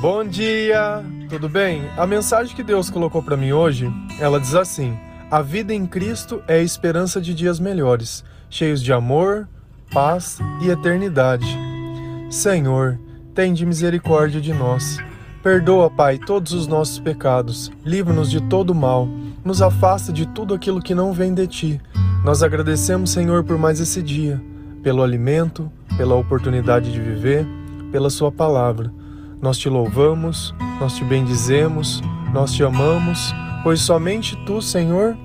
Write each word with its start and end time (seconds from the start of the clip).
Bom 0.00 0.24
dia, 0.24 1.04
tudo 1.28 1.48
bem? 1.48 1.82
A 1.96 2.06
mensagem 2.06 2.54
que 2.54 2.62
Deus 2.62 2.88
colocou 2.88 3.20
para 3.20 3.36
mim 3.36 3.50
hoje, 3.50 3.92
ela 4.20 4.38
diz 4.38 4.54
assim: 4.54 4.96
A 5.28 5.42
vida 5.42 5.74
em 5.74 5.84
Cristo 5.86 6.40
é 6.46 6.58
a 6.58 6.62
esperança 6.62 7.20
de 7.20 7.34
dias 7.34 7.58
melhores, 7.58 8.24
cheios 8.48 8.80
de 8.80 8.92
amor, 8.92 9.48
paz 9.92 10.38
e 10.62 10.70
eternidade. 10.70 11.58
Senhor, 12.30 12.96
tende 13.34 13.66
misericórdia 13.66 14.40
de 14.40 14.54
nós. 14.54 14.98
Perdoa, 15.42 15.90
Pai, 15.90 16.16
todos 16.16 16.52
os 16.52 16.68
nossos 16.68 17.00
pecados. 17.00 17.72
Livra-nos 17.84 18.30
de 18.30 18.40
todo 18.40 18.72
mal. 18.72 19.08
Nos 19.44 19.60
afasta 19.60 20.12
de 20.12 20.26
tudo 20.26 20.54
aquilo 20.54 20.80
que 20.80 20.94
não 20.94 21.12
vem 21.12 21.34
de 21.34 21.48
ti. 21.48 21.80
Nós 22.24 22.40
agradecemos, 22.44 23.10
Senhor, 23.10 23.42
por 23.42 23.58
mais 23.58 23.80
esse 23.80 24.00
dia, 24.00 24.40
pelo 24.80 25.02
alimento, 25.02 25.68
pela 25.96 26.14
oportunidade 26.14 26.92
de 26.92 27.00
viver, 27.00 27.44
pela 27.90 28.10
Sua 28.10 28.30
palavra. 28.30 28.92
Nós 29.40 29.56
te 29.56 29.68
louvamos, 29.68 30.52
nós 30.80 30.96
te 30.96 31.04
bendizemos, 31.04 32.02
nós 32.32 32.52
te 32.52 32.64
amamos, 32.64 33.32
pois 33.62 33.80
somente 33.80 34.36
tu, 34.44 34.60
Senhor, 34.60 35.16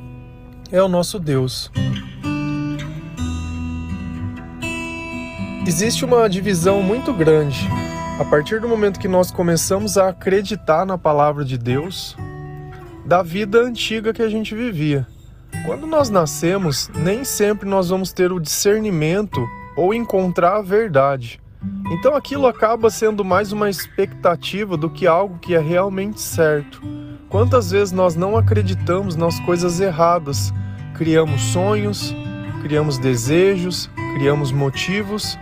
é 0.71 0.81
o 0.81 0.87
nosso 0.87 1.19
Deus. 1.19 1.71
Existe 5.65 6.05
uma 6.05 6.29
divisão 6.29 6.83
muito 6.83 7.11
grande. 7.11 7.67
A 8.19 8.25
partir 8.25 8.59
do 8.61 8.67
momento 8.67 8.99
que 8.99 9.07
nós 9.07 9.31
começamos 9.31 9.97
a 9.97 10.09
acreditar 10.09 10.85
na 10.85 10.97
palavra 10.97 11.43
de 11.43 11.57
Deus, 11.57 12.15
da 13.05 13.23
vida 13.23 13.59
antiga 13.59 14.13
que 14.13 14.21
a 14.21 14.29
gente 14.29 14.53
vivia. 14.53 15.07
Quando 15.65 15.87
nós 15.87 16.11
nascemos, 16.11 16.89
nem 16.93 17.23
sempre 17.23 17.67
nós 17.67 17.89
vamos 17.89 18.13
ter 18.13 18.31
o 18.31 18.39
discernimento 18.39 19.43
ou 19.75 19.93
encontrar 19.93 20.57
a 20.57 20.61
verdade. 20.61 21.42
Então 21.91 22.15
aquilo 22.15 22.47
acaba 22.47 22.89
sendo 22.89 23.23
mais 23.23 23.51
uma 23.51 23.69
expectativa 23.69 24.75
do 24.75 24.89
que 24.89 25.05
algo 25.05 25.37
que 25.39 25.53
é 25.53 25.59
realmente 25.59 26.19
certo. 26.19 26.81
Quantas 27.29 27.71
vezes 27.71 27.91
nós 27.91 28.15
não 28.15 28.37
acreditamos 28.37 29.15
nas 29.15 29.39
coisas 29.41 29.79
erradas? 29.79 30.53
Criamos 30.95 31.41
sonhos, 31.41 32.15
criamos 32.61 32.97
desejos, 32.97 33.89
criamos 34.15 34.51
motivos, 34.51 35.37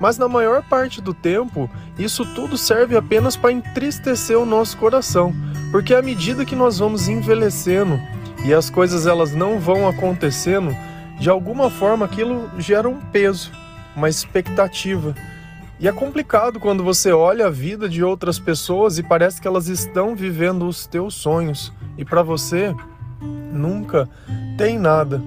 mas 0.00 0.18
na 0.18 0.28
maior 0.28 0.62
parte 0.62 1.00
do 1.00 1.14
tempo, 1.14 1.70
isso 1.98 2.24
tudo 2.34 2.58
serve 2.58 2.96
apenas 2.96 3.36
para 3.36 3.52
entristecer 3.52 4.38
o 4.38 4.46
nosso 4.46 4.76
coração, 4.76 5.32
porque 5.70 5.94
à 5.94 6.02
medida 6.02 6.44
que 6.44 6.56
nós 6.56 6.78
vamos 6.78 7.08
envelhecendo 7.08 8.00
e 8.44 8.52
as 8.52 8.68
coisas 8.68 9.06
elas 9.06 9.32
não 9.32 9.58
vão 9.58 9.88
acontecendo, 9.88 10.74
de 11.18 11.30
alguma 11.30 11.70
forma 11.70 12.04
aquilo 12.04 12.50
gera 12.58 12.88
um 12.88 13.00
peso, 13.00 13.52
uma 13.94 14.08
expectativa. 14.08 15.14
E 15.78 15.88
é 15.88 15.92
complicado 15.92 16.60
quando 16.60 16.84
você 16.84 17.12
olha 17.12 17.46
a 17.46 17.50
vida 17.50 17.88
de 17.88 18.02
outras 18.02 18.38
pessoas 18.38 18.98
e 18.98 19.02
parece 19.02 19.40
que 19.40 19.48
elas 19.48 19.68
estão 19.68 20.14
vivendo 20.14 20.66
os 20.66 20.86
teus 20.86 21.14
sonhos 21.14 21.72
e 21.98 22.04
para 22.04 22.22
você 22.22 22.74
nunca 23.52 24.08
tem 24.56 24.78
nada. 24.78 25.20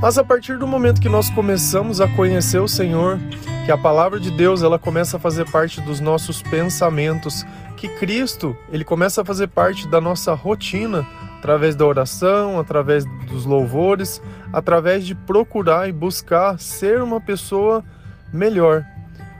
Mas 0.00 0.18
a 0.18 0.24
partir 0.24 0.58
do 0.58 0.66
momento 0.66 1.00
que 1.00 1.08
nós 1.08 1.30
começamos 1.30 2.00
a 2.00 2.08
conhecer 2.08 2.58
o 2.58 2.68
Senhor, 2.68 3.18
que 3.64 3.70
a 3.70 3.78
palavra 3.78 4.18
de 4.18 4.30
Deus 4.32 4.62
ela 4.62 4.78
começa 4.78 5.16
a 5.16 5.20
fazer 5.20 5.48
parte 5.50 5.80
dos 5.80 6.00
nossos 6.00 6.42
pensamentos, 6.42 7.46
que 7.76 7.88
Cristo 7.88 8.56
ele 8.70 8.84
começa 8.84 9.22
a 9.22 9.24
fazer 9.24 9.46
parte 9.46 9.86
da 9.86 10.00
nossa 10.00 10.34
rotina 10.34 11.06
através 11.38 11.74
da 11.74 11.86
oração, 11.86 12.58
através 12.58 13.04
dos 13.28 13.44
louvores, 13.44 14.20
através 14.52 15.06
de 15.06 15.14
procurar 15.14 15.88
e 15.88 15.92
buscar 15.92 16.58
ser 16.58 17.00
uma 17.00 17.20
pessoa 17.20 17.84
melhor. 18.32 18.84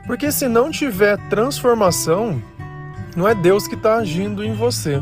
Porque 0.05 0.31
se 0.31 0.47
não 0.47 0.69
tiver 0.69 1.17
transformação, 1.29 2.41
não 3.15 3.27
é 3.27 3.33
Deus 3.33 3.67
que 3.67 3.75
está 3.75 3.95
agindo 3.95 4.43
em 4.43 4.53
você. 4.53 5.01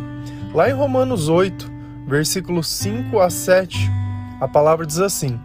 Lá 0.54 0.70
em 0.70 0.74
Romanos 0.74 1.28
8, 1.28 1.72
versículos 2.08 2.68
5 2.68 3.20
a 3.20 3.30
7, 3.30 3.90
a 4.40 4.48
palavra 4.48 4.86
diz 4.86 5.00
assim: 5.00 5.40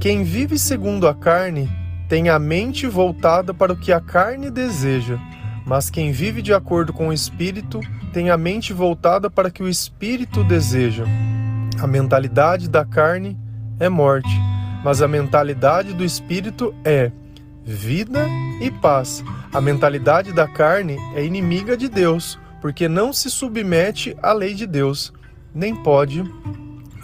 Quem 0.00 0.24
vive 0.24 0.58
segundo 0.58 1.06
a 1.06 1.14
carne 1.14 1.70
tem 2.08 2.28
a 2.28 2.38
mente 2.38 2.86
voltada 2.86 3.54
para 3.54 3.72
o 3.72 3.76
que 3.76 3.92
a 3.92 4.00
carne 4.00 4.50
deseja, 4.50 5.18
mas 5.64 5.90
quem 5.90 6.10
vive 6.10 6.42
de 6.42 6.52
acordo 6.52 6.92
com 6.92 7.08
o 7.08 7.12
espírito 7.12 7.80
tem 8.12 8.30
a 8.30 8.36
mente 8.36 8.72
voltada 8.72 9.30
para 9.30 9.48
o 9.48 9.52
que 9.52 9.62
o 9.62 9.68
espírito 9.68 10.42
deseja. 10.42 11.04
A 11.80 11.86
mentalidade 11.86 12.68
da 12.68 12.84
carne 12.84 13.38
é 13.78 13.88
morte, 13.88 14.36
mas 14.82 15.00
a 15.00 15.06
mentalidade 15.06 15.92
do 15.92 16.04
espírito 16.04 16.74
é 16.84 17.12
vida 17.64 18.26
e 18.60 18.70
paz. 18.70 19.24
A 19.52 19.60
mentalidade 19.60 20.32
da 20.32 20.46
carne 20.46 20.96
é 21.14 21.24
inimiga 21.24 21.76
de 21.76 21.88
Deus, 21.88 22.38
porque 22.60 22.88
não 22.88 23.12
se 23.12 23.30
submete 23.30 24.16
à 24.22 24.32
lei 24.32 24.54
de 24.54 24.66
Deus, 24.66 25.12
nem 25.54 25.74
pode 25.74 26.22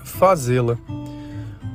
fazê-la. 0.04 0.76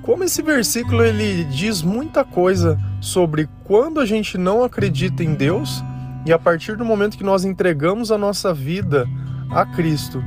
Como 0.01 0.23
esse 0.23 0.41
versículo 0.41 1.03
ele 1.03 1.43
diz 1.45 1.81
muita 1.81 2.23
coisa 2.23 2.79
sobre 2.99 3.47
quando 3.63 3.99
a 3.99 4.05
gente 4.05 4.37
não 4.37 4.63
acredita 4.63 5.23
em 5.23 5.35
Deus 5.35 5.83
e 6.25 6.33
a 6.33 6.39
partir 6.39 6.75
do 6.75 6.85
momento 6.85 7.17
que 7.17 7.23
nós 7.23 7.45
entregamos 7.45 8.11
a 8.11 8.17
nossa 8.17 8.53
vida 8.53 9.07
a 9.51 9.65
Cristo. 9.65 10.23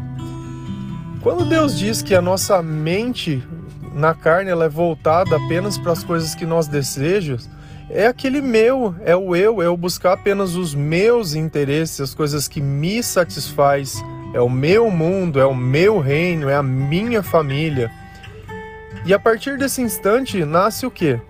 Quando 1.22 1.44
Deus 1.44 1.76
diz 1.76 2.02
que 2.02 2.14
a 2.14 2.22
nossa 2.22 2.62
mente 2.62 3.42
na 3.94 4.12
carne 4.14 4.50
ela 4.50 4.66
é 4.66 4.68
voltada 4.68 5.36
apenas 5.36 5.78
para 5.78 5.92
as 5.92 6.04
coisas 6.04 6.34
que 6.34 6.44
nós 6.44 6.66
desejamos, 6.68 7.48
é 7.94 8.08
aquele 8.08 8.40
meu, 8.40 8.92
é 9.04 9.14
o 9.14 9.36
eu, 9.36 9.62
é 9.62 9.68
o 9.68 9.76
buscar 9.76 10.14
apenas 10.14 10.56
os 10.56 10.74
meus 10.74 11.34
interesses, 11.34 12.00
as 12.00 12.12
coisas 12.12 12.48
que 12.48 12.60
me 12.60 13.00
satisfaz, 13.00 14.02
é 14.34 14.40
o 14.40 14.50
meu 14.50 14.90
mundo, 14.90 15.38
é 15.38 15.46
o 15.46 15.54
meu 15.54 16.00
reino, 16.00 16.48
é 16.48 16.56
a 16.56 16.62
minha 16.62 17.22
família. 17.22 17.92
E 19.06 19.14
a 19.14 19.18
partir 19.18 19.56
desse 19.56 19.80
instante 19.80 20.44
nasce 20.44 20.84
o 20.84 20.90
que? 20.90 21.20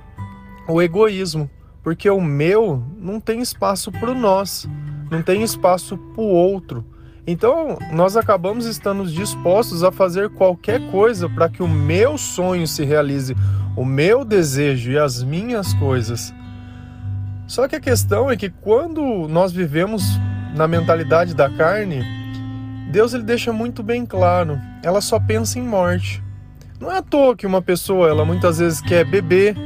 O 0.66 0.80
egoísmo, 0.80 1.50
porque 1.82 2.08
o 2.08 2.20
meu 2.20 2.82
não 2.98 3.20
tem 3.20 3.42
espaço 3.42 3.92
para 3.92 4.12
o 4.12 4.14
nós, 4.14 4.66
não 5.10 5.22
tem 5.22 5.42
espaço 5.42 5.98
para 5.98 6.22
o 6.22 6.28
outro. 6.28 6.82
Então, 7.26 7.76
nós 7.92 8.16
acabamos 8.16 8.64
estando 8.64 9.04
dispostos 9.06 9.84
a 9.84 9.92
fazer 9.92 10.30
qualquer 10.30 10.80
coisa 10.90 11.28
para 11.28 11.50
que 11.50 11.62
o 11.62 11.68
meu 11.68 12.16
sonho 12.16 12.66
se 12.66 12.84
realize, 12.86 13.36
o 13.76 13.84
meu 13.84 14.24
desejo 14.24 14.92
e 14.92 14.98
as 14.98 15.22
minhas 15.22 15.74
coisas. 15.74 16.32
Só 17.46 17.68
que 17.68 17.76
a 17.76 17.80
questão 17.80 18.30
é 18.30 18.36
que 18.36 18.48
quando 18.48 19.28
nós 19.28 19.52
vivemos 19.52 20.02
na 20.54 20.66
mentalidade 20.66 21.34
da 21.34 21.50
carne, 21.50 22.02
Deus 22.90 23.12
ele 23.12 23.24
deixa 23.24 23.52
muito 23.52 23.82
bem 23.82 24.06
claro, 24.06 24.58
ela 24.82 25.00
só 25.00 25.20
pensa 25.20 25.58
em 25.58 25.62
morte. 25.62 26.22
Não 26.80 26.90
é 26.90 26.98
à 26.98 27.02
toa 27.02 27.36
que 27.36 27.46
uma 27.46 27.60
pessoa, 27.60 28.08
ela 28.08 28.24
muitas 28.24 28.58
vezes 28.58 28.80
quer 28.80 29.04
beber 29.04 29.56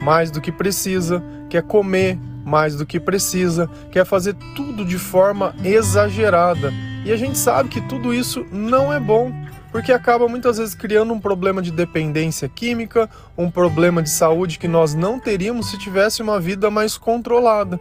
mais 0.00 0.30
do 0.30 0.40
que 0.40 0.50
precisa, 0.50 1.22
quer 1.48 1.62
comer 1.62 2.18
mais 2.44 2.76
do 2.76 2.86
que 2.86 2.98
precisa, 2.98 3.68
quer 3.92 4.04
fazer 4.04 4.34
tudo 4.56 4.84
de 4.84 4.98
forma 4.98 5.54
exagerada. 5.62 6.72
E 7.04 7.12
a 7.12 7.16
gente 7.16 7.38
sabe 7.38 7.68
que 7.68 7.80
tudo 7.82 8.12
isso 8.12 8.44
não 8.50 8.92
é 8.92 8.98
bom 8.98 9.32
porque 9.70 9.92
acaba 9.92 10.28
muitas 10.28 10.58
vezes 10.58 10.74
criando 10.74 11.12
um 11.12 11.20
problema 11.20 11.60
de 11.60 11.70
dependência 11.70 12.48
química, 12.48 13.08
um 13.36 13.50
problema 13.50 14.02
de 14.02 14.10
saúde 14.10 14.58
que 14.58 14.68
nós 14.68 14.94
não 14.94 15.20
teríamos 15.20 15.70
se 15.70 15.78
tivesse 15.78 16.22
uma 16.22 16.40
vida 16.40 16.70
mais 16.70 16.96
controlada. 16.96 17.78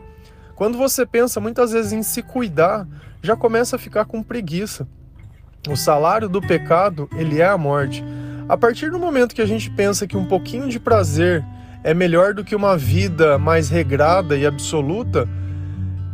Quando 0.56 0.78
você 0.78 1.06
pensa 1.06 1.40
muitas 1.40 1.72
vezes 1.72 1.94
em 1.94 2.04
se 2.04 2.22
cuidar, 2.22 2.88
já 3.22 3.36
começa 3.36 3.76
a 3.76 3.80
ficar 3.80 4.06
com 4.06 4.24
preguiça. 4.24 4.88
O 5.70 5.76
salário 5.76 6.28
do 6.28 6.42
pecado, 6.42 7.10
ele 7.16 7.42
é 7.42 7.48
a 7.48 7.58
morte. 7.58 8.04
A 8.50 8.58
partir 8.58 8.90
do 8.90 9.00
momento 9.00 9.36
que 9.36 9.42
a 9.42 9.46
gente 9.46 9.70
pensa 9.70 10.08
que 10.08 10.18
um 10.18 10.26
pouquinho 10.26 10.68
de 10.68 10.80
prazer 10.80 11.44
é 11.84 11.94
melhor 11.94 12.34
do 12.34 12.44
que 12.44 12.56
uma 12.56 12.78
vida 12.78 13.38
mais 13.38 13.70
regrada 13.70 14.36
e 14.36 14.46
absoluta, 14.46 15.28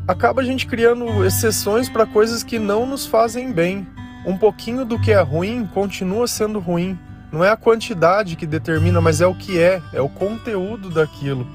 acaba 0.08 0.42
a 0.42 0.46
gente 0.46 0.68
criando 0.68 1.26
exceções 1.26 1.90
para 1.90 2.06
coisas 2.06 2.44
que 2.44 2.60
não 2.60 2.86
nos 2.86 3.06
fazem 3.06 3.52
bem 3.52 3.88
um 4.26 4.38
pouquinho 4.38 4.86
do 4.86 5.00
que 5.00 5.12
é 5.12 5.22
ruim 5.22 5.66
continua 5.74 6.28
sendo 6.28 6.60
ruim. 6.60 6.98
Não 7.32 7.44
é 7.44 7.50
a 7.50 7.58
quantidade 7.58 8.36
que 8.36 8.46
determina, 8.46 9.02
mas 9.02 9.20
é 9.22 9.26
o 9.26 9.34
que 9.34 9.60
é, 9.60 9.82
é 9.92 10.02
o 10.02 10.10
conteúdo 10.10 10.90
daquilo. 10.90 11.48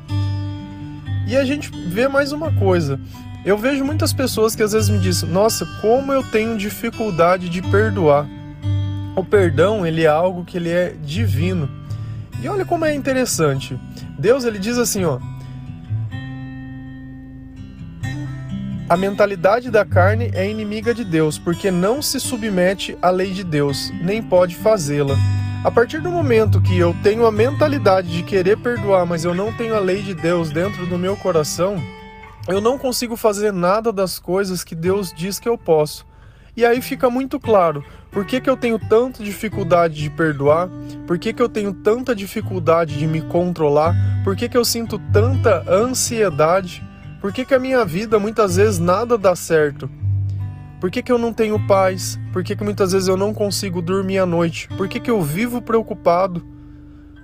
E 1.26 1.36
a 1.36 1.44
gente 1.44 1.70
vê 1.88 2.08
mais 2.08 2.32
uma 2.32 2.52
coisa. 2.52 2.98
Eu 3.44 3.56
vejo 3.56 3.84
muitas 3.84 4.12
pessoas 4.12 4.56
que 4.56 4.62
às 4.62 4.72
vezes 4.72 4.88
me 4.88 4.98
dizem: 4.98 5.28
"Nossa, 5.28 5.64
como 5.80 6.12
eu 6.12 6.22
tenho 6.22 6.58
dificuldade 6.58 7.48
de 7.48 7.62
perdoar". 7.62 8.26
O 9.14 9.24
perdão, 9.24 9.86
ele 9.86 10.04
é 10.04 10.08
algo 10.08 10.44
que 10.44 10.56
ele 10.56 10.70
é 10.70 10.94
divino. 11.04 11.68
E 12.42 12.48
olha 12.48 12.64
como 12.64 12.84
é 12.84 12.94
interessante. 12.94 13.78
Deus 14.18 14.44
ele 14.44 14.58
diz 14.58 14.78
assim, 14.78 15.04
ó: 15.04 15.18
A 18.88 18.96
mentalidade 18.96 19.70
da 19.70 19.84
carne 19.84 20.30
é 20.32 20.48
inimiga 20.48 20.94
de 20.94 21.04
Deus, 21.04 21.38
porque 21.38 21.70
não 21.70 22.00
se 22.00 22.18
submete 22.18 22.96
à 23.02 23.10
lei 23.10 23.32
de 23.32 23.44
Deus, 23.44 23.92
nem 24.00 24.22
pode 24.22 24.56
fazê-la. 24.56 25.14
A 25.62 25.70
partir 25.70 26.00
do 26.00 26.10
momento 26.10 26.58
que 26.62 26.78
eu 26.78 26.96
tenho 27.02 27.26
a 27.26 27.30
mentalidade 27.30 28.08
de 28.08 28.22
querer 28.22 28.56
perdoar, 28.56 29.04
mas 29.04 29.26
eu 29.26 29.34
não 29.34 29.52
tenho 29.52 29.74
a 29.74 29.78
lei 29.78 30.00
de 30.00 30.14
Deus 30.14 30.48
dentro 30.48 30.86
do 30.86 30.96
meu 30.96 31.18
coração, 31.18 31.76
eu 32.48 32.62
não 32.62 32.78
consigo 32.78 33.14
fazer 33.14 33.52
nada 33.52 33.92
das 33.92 34.18
coisas 34.18 34.64
que 34.64 34.74
Deus 34.74 35.12
diz 35.14 35.38
que 35.38 35.48
eu 35.50 35.58
posso. 35.58 36.06
E 36.56 36.64
aí 36.64 36.80
fica 36.80 37.10
muito 37.10 37.38
claro 37.38 37.84
por 38.10 38.24
que, 38.24 38.40
que 38.40 38.48
eu 38.48 38.56
tenho 38.56 38.78
tanta 38.78 39.22
dificuldade 39.22 39.96
de 39.96 40.08
perdoar, 40.08 40.70
por 41.06 41.18
que, 41.18 41.34
que 41.34 41.42
eu 41.42 41.48
tenho 41.48 41.74
tanta 41.74 42.14
dificuldade 42.14 42.96
de 42.98 43.06
me 43.06 43.20
controlar, 43.20 43.94
por 44.24 44.34
que, 44.34 44.48
que 44.48 44.56
eu 44.56 44.64
sinto 44.64 44.98
tanta 45.12 45.62
ansiedade, 45.70 46.87
por 47.20 47.32
que, 47.32 47.44
que 47.44 47.54
a 47.54 47.58
minha 47.58 47.84
vida 47.84 48.18
muitas 48.18 48.56
vezes 48.56 48.78
nada 48.78 49.18
dá 49.18 49.34
certo. 49.34 49.90
Por 50.80 50.90
que, 50.90 51.02
que 51.02 51.10
eu 51.10 51.18
não 51.18 51.32
tenho 51.32 51.66
paz? 51.66 52.18
Por 52.32 52.44
que, 52.44 52.54
que 52.54 52.62
muitas 52.62 52.92
vezes 52.92 53.08
eu 53.08 53.16
não 53.16 53.34
consigo 53.34 53.82
dormir 53.82 54.18
à 54.18 54.26
noite? 54.26 54.68
Por 54.76 54.88
que, 54.88 55.00
que 55.00 55.10
eu 55.10 55.20
vivo 55.20 55.60
preocupado? 55.60 56.46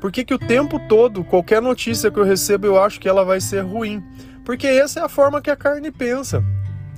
Por 0.00 0.11
que, 0.11 0.25
que 0.25 0.35
o 0.35 0.38
tempo 0.38 0.81
todo, 0.88 1.23
qualquer 1.23 1.62
notícia 1.62 2.11
que 2.11 2.19
eu 2.19 2.25
recebo, 2.25 2.67
eu 2.67 2.82
acho 2.82 3.00
que 3.00 3.08
ela 3.08 3.25
vai 3.25 3.41
ser 3.41 3.61
ruim? 3.61 4.02
Porque 4.44 4.67
essa 4.67 5.00
é 5.00 5.02
a 5.05 5.08
forma 5.08 5.41
que 5.41 5.50
a 5.50 5.56
carne 5.56 5.91
pensa. 5.91 6.44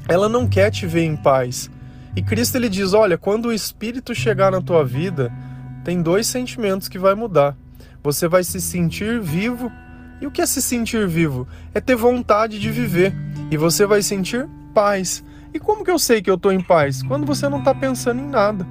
Ela 0.09 0.29
não 0.29 0.49
quer 0.49 0.71
te 0.71 0.87
ver 0.87 1.05
em 1.05 1.17
paz. 1.17 1.71
E 2.17 2.23
Cristo 2.23 2.57
ele 2.57 2.69
diz: 2.69 2.95
olha, 2.95 3.19
quando 3.19 3.47
o 3.47 3.53
Espírito 3.53 4.15
chegar 4.15 4.51
na 4.51 4.63
tua 4.63 4.85
vida, 4.85 5.31
tem 5.85 6.03
dois 6.03 6.27
sentimentos 6.27 6.89
que 6.89 6.99
vai 6.99 7.15
mudar. 7.15 7.57
Você 8.03 8.27
vai 8.27 8.43
se 8.43 8.61
sentir 8.61 9.21
vivo. 9.21 9.71
E 10.21 10.27
o 10.27 10.31
que 10.31 10.41
é 10.41 10.47
se 10.47 10.63
sentir 10.63 11.07
vivo? 11.07 11.47
É 11.75 11.81
ter 11.81 11.95
vontade 11.95 12.59
de 12.59 12.71
viver. 12.71 13.15
E 13.51 13.57
você 13.57 13.85
vai 13.87 14.03
sentir 14.03 14.49
paz. 14.73 15.25
E 15.53 15.59
como 15.59 15.85
que 15.85 15.91
eu 15.91 15.99
sei 15.99 16.21
que 16.21 16.31
eu 16.31 16.35
estou 16.35 16.53
em 16.53 16.61
paz? 16.61 17.03
Quando 17.03 17.27
você 17.27 17.49
não 17.49 17.59
está 17.59 17.75
pensando 17.75 18.21
em 18.21 18.29
nada. 18.29 18.67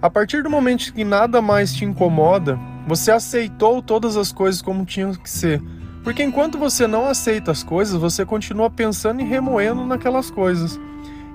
A 0.00 0.08
partir 0.08 0.42
do 0.42 0.50
momento 0.50 0.92
que 0.92 1.04
nada 1.04 1.42
mais 1.42 1.74
te 1.74 1.84
incomoda, 1.84 2.58
você 2.86 3.10
aceitou 3.10 3.82
todas 3.82 4.16
as 4.16 4.30
coisas 4.30 4.62
como 4.62 4.84
tinham 4.84 5.12
que 5.12 5.28
ser. 5.28 5.60
Porque 6.04 6.22
enquanto 6.22 6.56
você 6.56 6.86
não 6.86 7.06
aceita 7.06 7.50
as 7.50 7.62
coisas, 7.62 8.00
você 8.00 8.24
continua 8.24 8.70
pensando 8.70 9.20
e 9.20 9.24
remoendo 9.24 9.84
naquelas 9.84 10.30
coisas. 10.30 10.78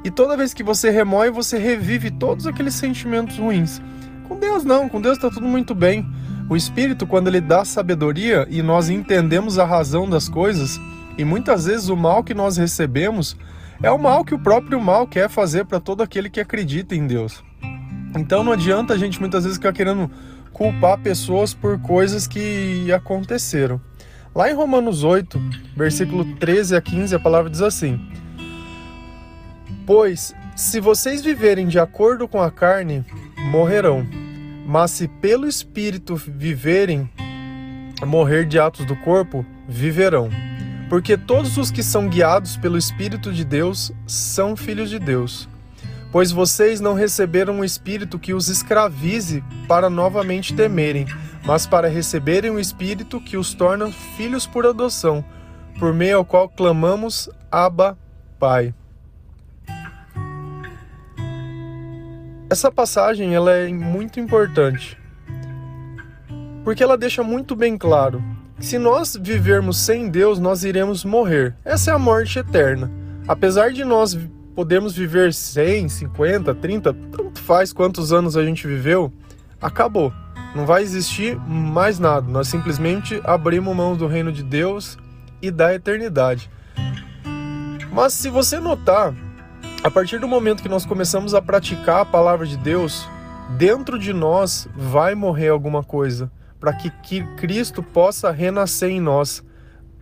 E 0.04 0.10
toda 0.10 0.38
vez 0.38 0.54
que 0.54 0.64
você 0.64 0.90
remoe, 0.90 1.30
você 1.30 1.58
revive 1.58 2.10
todos 2.10 2.48
aqueles 2.48 2.74
sentimentos 2.74 3.38
ruins. 3.38 3.82
Com 4.28 4.40
Deus 4.40 4.64
não, 4.64 4.90
com 4.90 5.00
Deus 5.00 5.18
está 5.18 5.30
tudo 5.30 5.46
muito 5.46 5.76
bem. 5.76 6.06
O 6.54 6.56
Espírito, 6.56 7.08
quando 7.08 7.30
ele 7.30 7.42
dá 7.42 7.66
sabedoria 7.66 8.46
e 8.48 8.62
nós 8.62 8.88
entendemos 8.88 9.58
a 9.58 9.66
razão 9.66 10.08
das 10.08 10.30
coisas, 10.30 10.80
e 11.18 11.26
muitas 11.26 11.66
vezes 11.66 11.90
o 11.90 11.98
mal 11.98 12.24
que 12.24 12.36
nós 12.36 12.58
recebemos 12.58 13.36
é 13.82 13.90
o 13.90 13.98
mal 13.98 14.24
que 14.24 14.36
o 14.36 14.40
próprio 14.40 14.80
mal 14.80 15.08
quer 15.08 15.28
fazer 15.32 15.66
para 15.66 15.80
todo 15.80 16.04
aquele 16.04 16.30
que 16.30 16.40
acredita 16.40 16.94
em 16.94 17.08
Deus. 17.08 17.44
Então 18.16 18.44
não 18.44 18.52
adianta 18.52 18.94
a 18.94 18.98
gente 19.00 19.20
muitas 19.20 19.46
vezes 19.46 19.58
ficar 19.58 19.74
querendo 19.74 20.12
culpar 20.52 21.00
pessoas 21.00 21.56
por 21.56 21.82
coisas 21.82 22.28
que 22.28 22.92
aconteceram. 22.92 23.82
Lá 24.36 24.48
em 24.48 24.54
Romanos 24.54 25.04
8, 25.04 25.42
versículo 25.76 26.24
13 26.36 26.76
a 26.76 26.82
15, 26.82 27.16
a 27.16 27.20
palavra 27.20 27.50
diz 27.50 27.64
assim: 27.64 28.00
Pois 29.88 30.36
se 30.56 30.80
vocês 30.80 31.24
viverem 31.24 31.68
de 31.68 31.80
acordo 31.80 32.28
com 32.28 32.40
a 32.40 32.52
carne, 32.52 33.04
morrerão. 33.50 34.06
Mas 34.66 34.92
se 34.92 35.08
pelo 35.08 35.48
espírito 35.48 36.16
viverem, 36.16 37.10
morrer 38.06 38.46
de 38.46 38.60
atos 38.60 38.86
do 38.86 38.96
corpo, 38.96 39.46
viverão. 39.68 40.30
Porque 40.90 41.18
todos 41.18 41.58
os 41.58 41.72
que 41.72 41.82
são 41.82 42.08
guiados 42.08 42.56
pelo 42.58 42.78
Espírito 42.78 43.34
de 43.34 43.44
Deus 43.44 43.92
são 44.06 44.56
filhos 44.56 44.90
de 44.90 45.00
Deus. 45.00 45.50
Pois 46.12 46.32
vocês 46.32 46.80
não 46.80 46.94
receberam 46.94 47.56
um 47.56 47.64
espírito 47.64 48.20
que 48.20 48.34
os 48.34 48.48
escravize 48.48 49.44
para 49.68 49.90
novamente 49.90 50.54
temerem, 50.54 51.08
mas 51.44 51.66
para 51.66 51.88
receberem 51.88 52.52
um 52.52 52.60
espírito 52.60 53.20
que 53.20 53.36
os 53.36 53.56
torna 53.56 53.92
filhos 54.16 54.46
por 54.46 54.68
adoção, 54.68 55.26
por 55.80 55.92
meio 55.92 56.18
ao 56.18 56.26
qual 56.26 56.48
clamamos 56.48 57.28
Abba, 57.52 57.98
Pai. 58.38 58.76
Essa 62.54 62.72
passagem 62.72 63.34
ela 63.34 63.52
é 63.52 63.68
muito 63.68 64.20
importante, 64.20 64.96
porque 66.64 66.84
ela 66.84 66.96
deixa 66.96 67.24
muito 67.24 67.56
bem 67.56 67.76
claro 67.76 68.24
se 68.60 68.78
nós 68.78 69.18
vivermos 69.20 69.80
sem 69.80 70.08
Deus, 70.08 70.38
nós 70.38 70.64
iremos 70.64 71.04
morrer. 71.04 71.56
Essa 71.66 71.90
é 71.90 71.94
a 71.96 71.98
morte 71.98 72.38
eterna. 72.38 72.92
Apesar 73.28 73.72
de 73.72 73.84
nós 73.84 74.16
podermos 74.54 74.96
viver 74.96 75.34
100, 75.34 75.90
50, 75.90 76.54
30, 76.54 76.94
tanto 76.94 77.42
faz 77.42 77.74
quantos 77.74 78.14
anos 78.14 78.38
a 78.38 78.46
gente 78.46 78.68
viveu, 78.68 79.12
acabou. 79.60 80.14
Não 80.56 80.68
vai 80.68 80.84
existir 80.84 81.36
mais 81.36 81.98
nada. 81.98 82.28
Nós 82.30 82.50
simplesmente 82.50 83.20
abrimos 83.24 83.76
mão 83.76 83.98
do 83.98 84.06
reino 84.06 84.32
de 84.32 84.44
Deus 84.44 84.96
e 85.42 85.50
da 85.50 85.74
eternidade. 85.74 86.52
Mas 87.92 88.14
se 88.14 88.30
você 88.30 88.60
notar, 88.60 89.12
a 89.84 89.92
partir 89.92 90.18
do 90.18 90.28
momento 90.30 90.64
que 90.64 90.70
nós 90.70 90.86
começamos 90.86 91.34
a 91.34 91.42
praticar 91.42 92.02
a 92.02 92.06
palavra 92.06 92.48
de 92.48 92.56
Deus, 92.56 93.06
dentro 93.58 94.00
de 94.00 94.14
nós 94.14 94.66
vai 94.74 95.14
morrer 95.14 95.50
alguma 95.50 95.84
coisa 95.84 96.32
para 96.58 96.72
que, 96.72 96.90
que 96.90 97.22
Cristo 97.36 97.84
possa 97.84 98.32
renascer 98.32 98.90
em 98.90 99.02
nós. 99.02 99.44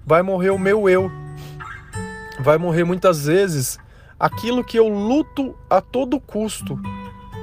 Vai 0.05 0.21
morrer 0.21 0.51
o 0.51 0.59
meu 0.59 0.87
eu. 0.87 1.11
Vai 2.39 2.59
morrer 2.59 2.83
muitas 2.83 3.25
vezes 3.25 3.79
aquilo 4.19 4.63
que 4.63 4.77
eu 4.77 4.87
luto 4.87 5.55
a 5.67 5.81
todo 5.81 6.19
custo. 6.19 6.79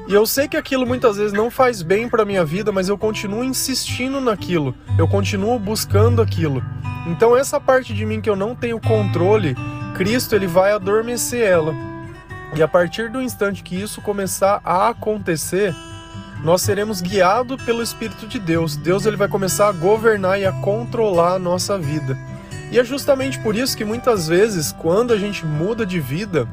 E 0.06 0.14
eu 0.14 0.24
sei 0.24 0.46
que 0.46 0.56
aquilo 0.56 0.86
muitas 0.86 1.16
vezes 1.16 1.32
não 1.32 1.50
faz 1.50 1.82
bem 1.82 2.08
para 2.08 2.24
minha 2.24 2.44
vida, 2.44 2.70
mas 2.70 2.88
eu 2.88 2.96
continuo 2.96 3.42
insistindo 3.42 4.20
naquilo. 4.20 4.72
Eu 4.96 5.08
continuo 5.08 5.58
buscando 5.58 6.22
aquilo. 6.22 6.62
Então 7.08 7.36
essa 7.36 7.58
parte 7.58 7.92
de 7.92 8.06
mim 8.06 8.20
que 8.20 8.30
eu 8.30 8.36
não 8.36 8.54
tenho 8.54 8.80
controle, 8.80 9.56
Cristo 9.96 10.36
ele 10.36 10.46
vai 10.46 10.70
adormecer 10.70 11.44
ela. 11.44 11.87
E 12.56 12.62
a 12.62 12.68
partir 12.68 13.10
do 13.10 13.20
instante 13.20 13.62
que 13.62 13.80
isso 13.80 14.00
começar 14.00 14.60
a 14.64 14.88
acontecer, 14.88 15.74
nós 16.42 16.62
seremos 16.62 17.00
guiados 17.00 17.62
pelo 17.64 17.82
Espírito 17.82 18.26
de 18.26 18.38
Deus. 18.38 18.76
Deus 18.76 19.06
ele 19.06 19.16
vai 19.16 19.28
começar 19.28 19.68
a 19.68 19.72
governar 19.72 20.40
e 20.40 20.46
a 20.46 20.52
controlar 20.52 21.34
a 21.34 21.38
nossa 21.38 21.78
vida. 21.78 22.16
E 22.70 22.78
é 22.78 22.84
justamente 22.84 23.38
por 23.40 23.56
isso 23.56 23.76
que 23.76 23.84
muitas 23.84 24.28
vezes, 24.28 24.72
quando 24.72 25.12
a 25.12 25.18
gente 25.18 25.44
muda 25.44 25.84
de 25.84 25.98
vida, 25.98 26.48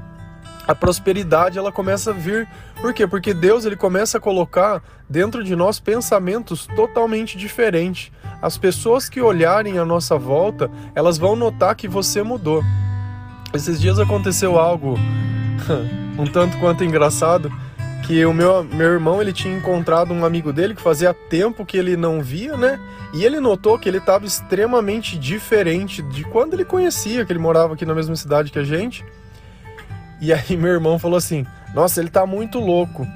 a 0.67 0.73
prosperidade 0.73 1.57
ela 1.57 1.71
começa 1.71 2.11
a 2.11 2.13
vir. 2.13 2.47
Por 2.81 2.93
quê? 2.93 3.05
Porque 3.05 3.33
Deus 3.33 3.65
ele 3.65 3.75
começa 3.75 4.17
a 4.17 4.21
colocar 4.21 4.81
dentro 5.09 5.43
de 5.43 5.55
nós 5.55 5.79
pensamentos 5.79 6.67
totalmente 6.75 7.37
diferentes. 7.37 8.11
As 8.41 8.57
pessoas 8.57 9.07
que 9.07 9.21
olharem 9.21 9.77
à 9.77 9.85
nossa 9.85 10.17
volta, 10.17 10.69
elas 10.95 11.17
vão 11.17 11.35
notar 11.35 11.75
que 11.75 11.87
você 11.87 12.23
mudou. 12.23 12.63
Esses 13.53 13.79
dias 13.79 13.99
aconteceu 13.99 14.57
algo 14.57 14.95
um 16.17 16.25
tanto 16.25 16.57
quanto 16.57 16.83
engraçado 16.83 17.51
que 18.05 18.23
o 18.23 18.33
meu, 18.33 18.63
meu 18.63 18.91
irmão 18.91 19.19
ele 19.19 19.33
tinha 19.33 19.55
encontrado 19.55 20.13
um 20.13 20.23
amigo 20.23 20.53
dele 20.53 20.75
que 20.75 20.81
fazia 20.81 21.13
tempo 21.13 21.65
que 21.65 21.75
ele 21.75 21.97
não 21.97 22.21
via, 22.21 22.55
né? 22.55 22.79
E 23.13 23.23
ele 23.25 23.39
notou 23.39 23.79
que 23.79 23.89
ele 23.89 23.97
estava 23.97 24.25
extremamente 24.25 25.17
diferente 25.17 26.03
de 26.03 26.23
quando 26.23 26.53
ele 26.53 26.63
conhecia, 26.63 27.25
que 27.25 27.31
ele 27.31 27.39
morava 27.39 27.73
aqui 27.73 27.85
na 27.85 27.95
mesma 27.95 28.15
cidade 28.15 28.51
que 28.51 28.59
a 28.59 28.63
gente. 28.63 29.03
E 30.21 30.31
aí 30.31 30.55
meu 30.55 30.71
irmão 30.71 30.99
falou 30.99 31.17
assim: 31.17 31.45
"Nossa, 31.73 31.99
ele 31.99 32.09
tá 32.09 32.25
muito 32.27 32.59
louco". 32.59 33.07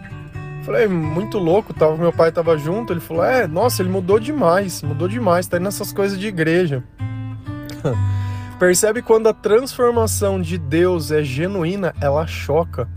Eu 0.60 0.64
falei: 0.66 0.88
"Muito 0.88 1.38
louco?". 1.38 1.72
Tava 1.72 1.96
meu 1.96 2.12
pai 2.12 2.32
tava 2.32 2.58
junto, 2.58 2.92
ele 2.92 3.00
falou: 3.00 3.24
"É, 3.24 3.46
nossa, 3.46 3.84
ele 3.84 3.90
mudou 3.90 4.20
demais, 4.20 4.82
mudou 4.82 5.08
demais, 5.08 5.48
tá 5.48 5.58
indo 5.58 5.66
nessas 5.66 5.94
coisas 5.94 6.20
de 6.20 6.28
igreja". 6.28 6.84
Percebe 8.60 9.02
quando 9.02 9.30
a 9.30 9.34
transformação 9.34 10.42
de 10.42 10.58
Deus 10.58 11.12
é 11.12 11.24
genuína, 11.24 11.96
ela 12.02 12.28
choca. 12.28 12.90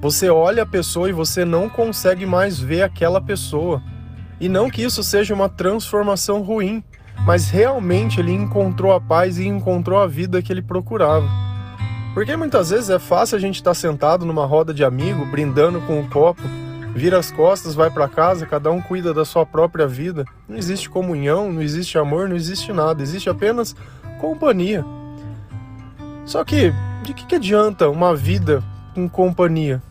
Você 0.00 0.28
olha 0.28 0.64
a 0.64 0.66
pessoa 0.66 1.08
e 1.08 1.12
você 1.12 1.44
não 1.44 1.68
consegue 1.68 2.26
mais 2.26 2.58
ver 2.58 2.82
aquela 2.82 3.20
pessoa. 3.20 3.80
E 4.40 4.48
não 4.48 4.68
que 4.68 4.82
isso 4.82 5.04
seja 5.04 5.32
uma 5.32 5.48
transformação 5.48 6.42
ruim, 6.42 6.82
mas 7.24 7.48
realmente 7.48 8.18
ele 8.18 8.32
encontrou 8.32 8.92
a 8.92 9.00
paz 9.00 9.38
e 9.38 9.46
encontrou 9.46 10.00
a 10.00 10.06
vida 10.08 10.42
que 10.42 10.52
ele 10.52 10.60
procurava. 10.60 11.28
Porque 12.12 12.36
muitas 12.36 12.70
vezes 12.70 12.90
é 12.90 12.98
fácil 12.98 13.36
a 13.36 13.40
gente 13.40 13.54
estar 13.54 13.74
sentado 13.74 14.26
numa 14.26 14.44
roda 14.44 14.74
de 14.74 14.82
amigo, 14.82 15.24
brindando 15.26 15.80
com 15.82 16.00
um 16.00 16.08
copo, 16.08 16.42
vira 16.92 17.20
as 17.20 17.30
costas, 17.30 17.76
vai 17.76 17.88
para 17.88 18.08
casa, 18.08 18.46
cada 18.46 18.72
um 18.72 18.82
cuida 18.82 19.14
da 19.14 19.24
sua 19.24 19.46
própria 19.46 19.86
vida. 19.86 20.24
Não 20.48 20.56
existe 20.56 20.90
comunhão, 20.90 21.52
não 21.52 21.62
existe 21.62 21.96
amor, 21.98 22.28
não 22.28 22.34
existe 22.34 22.72
nada, 22.72 23.00
existe 23.00 23.30
apenas 23.30 23.76
companhia. 24.20 24.84
Só 26.24 26.44
que 26.44 26.72
de 27.02 27.12
que, 27.12 27.26
que 27.26 27.34
adianta 27.34 27.88
uma 27.88 28.14
vida 28.16 28.62
com 28.94 29.08
companhia? 29.08 29.82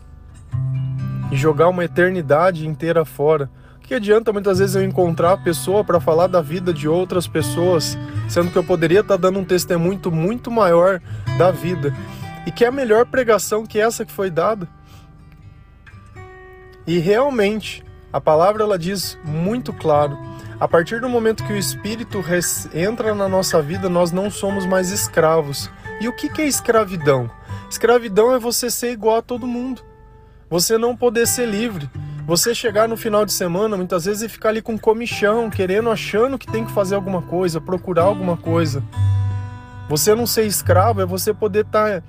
e 1.34 1.36
jogar 1.36 1.68
uma 1.68 1.84
eternidade 1.84 2.66
inteira 2.66 3.04
fora. 3.04 3.50
Que 3.82 3.94
adianta 3.94 4.32
muitas 4.32 4.60
vezes 4.60 4.76
eu 4.76 4.84
encontrar 4.84 5.32
a 5.32 5.36
pessoa 5.36 5.84
para 5.84 6.00
falar 6.00 6.28
da 6.28 6.40
vida 6.40 6.72
de 6.72 6.88
outras 6.88 7.26
pessoas, 7.26 7.98
sendo 8.28 8.50
que 8.50 8.56
eu 8.56 8.64
poderia 8.64 9.00
estar 9.00 9.14
tá 9.14 9.20
dando 9.20 9.40
um 9.40 9.44
testemunho 9.44 10.00
muito 10.10 10.50
maior 10.50 11.00
da 11.36 11.50
vida? 11.50 11.92
E 12.46 12.52
que 12.52 12.64
é 12.64 12.68
a 12.68 12.72
melhor 12.72 13.04
pregação 13.06 13.66
que 13.66 13.80
essa 13.80 14.04
que 14.04 14.12
foi 14.12 14.30
dada? 14.30 14.68
E 16.86 16.98
realmente, 16.98 17.84
a 18.12 18.20
palavra 18.20 18.62
ela 18.62 18.78
diz 18.78 19.18
muito 19.24 19.72
claro: 19.72 20.16
a 20.58 20.68
partir 20.68 21.00
do 21.00 21.08
momento 21.08 21.44
que 21.44 21.52
o 21.52 21.56
Espírito 21.56 22.24
entra 22.72 23.14
na 23.14 23.28
nossa 23.28 23.60
vida, 23.60 23.88
nós 23.88 24.12
não 24.12 24.30
somos 24.30 24.64
mais 24.64 24.90
escravos. 24.90 25.68
E 26.00 26.08
o 26.08 26.12
que 26.14 26.40
é 26.40 26.46
escravidão? 26.46 27.30
Escravidão 27.70 28.32
é 28.32 28.38
você 28.38 28.70
ser 28.70 28.92
igual 28.92 29.16
a 29.16 29.22
todo 29.22 29.46
mundo. 29.46 29.82
Você 30.50 30.76
não 30.76 30.96
poder 30.96 31.26
ser 31.26 31.46
livre. 31.46 31.88
Você 32.26 32.54
chegar 32.54 32.88
no 32.88 32.96
final 32.96 33.24
de 33.24 33.32
semana, 33.32 33.76
muitas 33.76 34.04
vezes, 34.04 34.22
e 34.22 34.28
ficar 34.28 34.48
ali 34.48 34.62
com 34.62 34.78
comichão, 34.78 35.50
querendo, 35.50 35.90
achando 35.90 36.38
que 36.38 36.46
tem 36.46 36.64
que 36.64 36.72
fazer 36.72 36.94
alguma 36.94 37.20
coisa, 37.20 37.60
procurar 37.60 38.04
alguma 38.04 38.36
coisa. 38.36 38.82
Você 39.88 40.14
não 40.14 40.26
ser 40.26 40.46
escravo 40.46 41.02
é 41.02 41.06
você 41.06 41.34
poder 41.34 41.66
estar 41.66 42.00
tá 42.00 42.06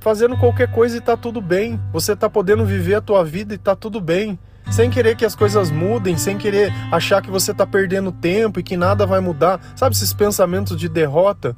fazendo 0.00 0.36
qualquer 0.36 0.70
coisa 0.72 0.96
e 0.96 1.00
tá 1.00 1.16
tudo 1.16 1.40
bem. 1.40 1.80
Você 1.92 2.16
tá 2.16 2.28
podendo 2.28 2.64
viver 2.64 2.94
a 2.94 3.00
tua 3.00 3.24
vida 3.24 3.54
e 3.54 3.58
tá 3.58 3.76
tudo 3.76 4.00
bem. 4.00 4.38
Sem 4.70 4.88
querer 4.88 5.16
que 5.16 5.24
as 5.24 5.34
coisas 5.34 5.70
mudem, 5.70 6.16
sem 6.16 6.38
querer 6.38 6.72
achar 6.90 7.20
que 7.20 7.30
você 7.30 7.52
tá 7.52 7.66
perdendo 7.66 8.12
tempo 8.12 8.60
e 8.60 8.62
que 8.62 8.76
nada 8.76 9.04
vai 9.04 9.20
mudar. 9.20 9.60
Sabe 9.76 9.94
esses 9.94 10.14
pensamentos 10.14 10.76
de 10.76 10.88
derrota 10.88 11.54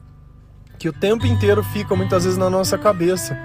que 0.83 0.89
o 0.89 0.93
tempo 0.93 1.25
inteiro 1.25 1.63
ficam 1.63 1.97
muitas 1.97 2.25
vezes 2.25 2.37
na 2.37 2.51
nossa 2.51 2.77
cabeça. 2.77 3.39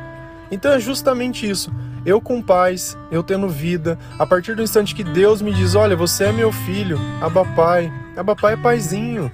Então 0.49 0.71
é 0.71 0.79
justamente 0.79 1.47
isso. 1.47 1.71
Eu 2.03 2.19
com 2.19 2.41
paz, 2.41 2.97
eu 3.11 3.21
tendo 3.21 3.47
vida, 3.47 3.95
a 4.17 4.25
partir 4.25 4.55
do 4.55 4.63
instante 4.63 4.95
que 4.95 5.03
Deus 5.03 5.39
me 5.39 5.53
diz: 5.53 5.75
Olha, 5.75 5.95
você 5.95 6.23
é 6.23 6.31
meu 6.31 6.51
filho, 6.51 6.97
Abba 7.21 7.45
Pai. 7.45 7.93
Abba 8.17 8.35
Pai 8.35 8.53
é 8.53 8.57
paizinho. 8.57 9.31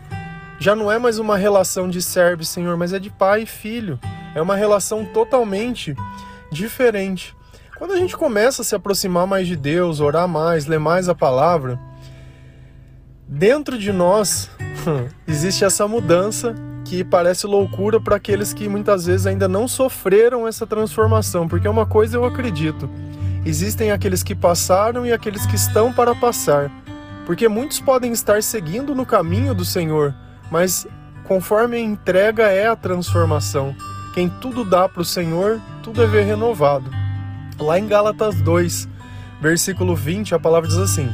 Já 0.60 0.76
não 0.76 0.92
é 0.92 1.00
mais 1.00 1.18
uma 1.18 1.38
relação 1.38 1.90
de 1.90 2.02
servo, 2.02 2.44
Senhor, 2.44 2.76
mas 2.76 2.92
é 2.92 3.00
de 3.00 3.10
pai 3.10 3.44
e 3.44 3.46
filho. 3.46 3.98
É 4.36 4.42
uma 4.42 4.58
relação 4.58 5.06
totalmente 5.06 5.96
diferente. 6.52 7.34
Quando 7.78 7.94
a 7.94 7.98
gente 7.98 8.18
começa 8.18 8.64
a 8.64 8.66
se 8.66 8.76
aproximar 8.76 9.26
mais 9.26 9.48
de 9.48 9.56
Deus, 9.56 10.02
orar 10.02 10.28
mais, 10.28 10.66
ler 10.66 10.80
mais 10.80 11.08
a 11.08 11.16
palavra, 11.16 11.80
dentro 13.26 13.78
de 13.78 13.94
nós 13.94 14.52
existe 15.26 15.64
essa 15.64 15.88
mudança 15.88 16.54
que 16.94 17.04
parece 17.04 17.48
loucura 17.48 18.00
para 18.00 18.18
aqueles 18.18 18.54
que 18.54 18.70
muitas 18.70 19.08
vezes 19.08 19.26
ainda 19.26 19.48
não 19.48 19.68
sofreram 19.68 20.48
essa 20.48 20.68
transformação, 20.68 21.48
porque 21.48 21.68
uma 21.68 21.88
coisa 21.88 22.18
eu 22.18 22.24
acredito: 22.24 22.88
existem 23.44 23.92
aqueles 23.92 24.22
que 24.22 24.36
passaram 24.36 25.04
e 25.04 25.12
aqueles 25.12 25.44
que 25.48 25.56
estão 25.56 25.92
para 25.92 26.14
passar. 26.14 26.70
Porque 27.26 27.48
muitos 27.48 27.80
podem 27.80 28.12
estar 28.12 28.44
seguindo 28.44 28.94
no 28.94 29.08
caminho 29.08 29.56
do 29.56 29.66
Senhor, 29.66 30.14
mas 30.52 30.86
conforme 31.24 31.78
a 31.78 31.80
entrega 31.80 32.44
é 32.44 32.68
a 32.68 32.76
transformação. 32.76 33.76
Quem 34.14 34.30
tudo 34.30 34.64
dá 34.64 34.88
para 34.88 35.02
o 35.02 35.06
Senhor, 35.06 35.60
tudo 35.82 36.04
é 36.04 36.06
ver 36.06 36.26
renovado. 36.26 36.92
Lá 37.58 37.80
em 37.80 37.88
Gálatas 37.88 38.40
2, 38.40 38.88
versículo 39.42 39.96
20, 39.96 40.36
a 40.36 40.40
palavra 40.40 40.70
diz 40.70 40.78
assim: 40.78 41.10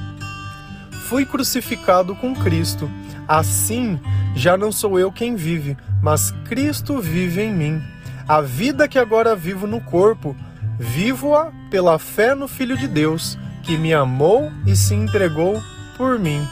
Fui 1.07 1.25
crucificado 1.25 2.13
com 2.17 2.35
Cristo 2.35 2.91
Assim, 3.29 3.99
já 4.35 4.57
não 4.57 4.71
sou 4.71 4.99
eu 4.99 5.11
quem 5.11 5.35
vive, 5.35 5.77
mas 6.01 6.31
Cristo 6.47 6.99
vive 6.99 7.41
em 7.41 7.53
mim. 7.53 7.81
A 8.27 8.41
vida 8.41 8.87
que 8.87 8.99
agora 8.99 9.35
vivo 9.35 9.65
no 9.65 9.81
corpo, 9.81 10.35
vivo-a 10.77 11.51
pela 11.69 11.97
fé 11.97 12.35
no 12.35 12.47
Filho 12.47 12.77
de 12.77 12.87
Deus, 12.87 13.37
que 13.63 13.77
me 13.77 13.93
amou 13.93 14.51
e 14.65 14.75
se 14.75 14.93
entregou 14.93 15.61
por 15.97 16.19
mim. 16.19 16.47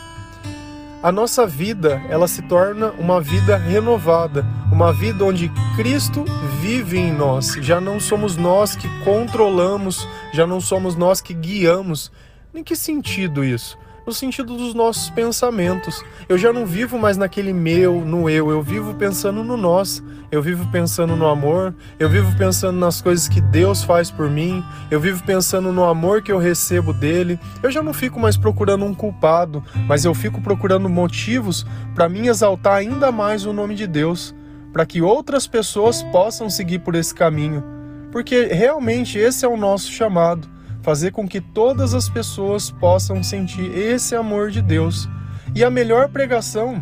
A 1.03 1.11
nossa 1.11 1.45
vida, 1.45 2.01
ela 2.09 2.27
se 2.27 2.41
torna 2.41 2.91
uma 2.97 3.21
vida 3.21 3.55
renovada, 3.55 4.43
uma 4.71 4.91
vida 4.91 5.23
onde 5.23 5.49
Cristo 5.75 6.25
vive 6.59 6.97
em 6.97 7.13
nós. 7.13 7.53
Já 7.61 7.79
não 7.79 7.99
somos 7.99 8.35
nós 8.35 8.75
que 8.75 8.89
controlamos, 9.03 10.07
já 10.33 10.47
não 10.47 10.59
somos 10.59 10.95
nós 10.95 11.21
que 11.21 11.33
guiamos. 11.33 12.11
Em 12.53 12.63
que 12.63 12.75
sentido 12.75 13.43
isso? 13.43 13.77
No 14.07 14.13
sentido 14.13 14.55
dos 14.55 14.73
nossos 14.73 15.09
pensamentos. 15.09 16.01
Eu 16.29 16.37
já 16.37 16.53
não 16.53 16.65
vivo 16.65 16.97
mais 16.97 17.17
naquele 17.17 17.51
meu, 17.51 18.05
no 18.05 18.29
eu, 18.29 18.49
eu 18.49 18.63
vivo 18.63 18.95
pensando 18.95 19.43
no 19.43 19.57
nós. 19.57 20.01
Eu 20.29 20.41
vivo 20.41 20.69
pensando 20.71 21.15
no 21.15 21.25
amor, 21.25 21.73
eu 21.97 22.09
vivo 22.09 22.37
pensando 22.37 22.77
nas 22.77 23.01
coisas 23.01 23.29
que 23.29 23.39
Deus 23.39 23.81
faz 23.81 24.11
por 24.11 24.29
mim, 24.29 24.61
eu 24.91 24.99
vivo 24.99 25.23
pensando 25.23 25.71
no 25.71 25.85
amor 25.85 26.21
que 26.21 26.29
eu 26.29 26.37
recebo 26.37 26.91
dele. 26.91 27.39
Eu 27.63 27.71
já 27.71 27.81
não 27.81 27.93
fico 27.93 28.19
mais 28.19 28.35
procurando 28.35 28.83
um 28.83 28.93
culpado, 28.93 29.63
mas 29.87 30.03
eu 30.03 30.13
fico 30.13 30.41
procurando 30.41 30.89
motivos 30.89 31.65
para 31.95 32.09
me 32.09 32.27
exaltar 32.27 32.75
ainda 32.75 33.09
mais 33.09 33.45
o 33.45 33.53
nome 33.53 33.73
de 33.73 33.87
Deus, 33.87 34.35
para 34.73 34.85
que 34.85 35.01
outras 35.01 35.47
pessoas 35.47 36.03
possam 36.03 36.49
seguir 36.49 36.79
por 36.79 36.93
esse 36.95 37.15
caminho. 37.15 37.63
Porque 38.11 38.47
realmente 38.47 39.17
esse 39.17 39.45
é 39.45 39.47
o 39.47 39.55
nosso 39.55 39.89
chamado 39.89 40.56
fazer 40.87 41.11
com 41.11 41.27
que 41.27 41.41
todas 41.41 41.93
as 41.93 42.07
pessoas 42.07 42.71
possam 42.71 43.21
sentir 43.21 43.77
esse 43.77 44.15
amor 44.15 44.49
de 44.49 44.61
Deus. 44.61 45.05
E 45.53 45.61
a 45.61 45.69
melhor 45.69 46.07
pregação 46.07 46.81